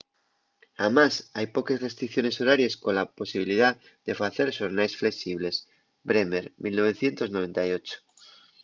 amás 0.87 1.15
hai 1.35 1.47
poques 1.55 1.81
restricciones 1.85 2.37
horaries 2.39 2.75
cola 2.83 3.03
posibilidá 3.19 3.69
de 4.07 4.13
facer 4.21 4.47
xornaes 4.57 4.97
flexibles. 5.01 5.55
bremer 6.09 6.45
1998 6.63 7.95